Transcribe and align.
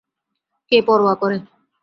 কে 0.71 0.77
পরোয়া 0.87 1.13
করে। 1.21 1.37